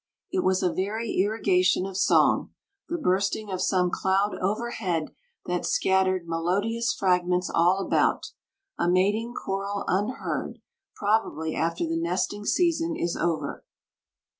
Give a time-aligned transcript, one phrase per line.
[0.31, 2.49] It was a very irrigation of song,
[2.89, 5.13] the bursting of some cloud overhead
[5.45, 8.31] that scattered melodious fragments all about,
[8.79, 10.57] a mating choral unheard,
[10.95, 13.63] probably, after the nesting season is over.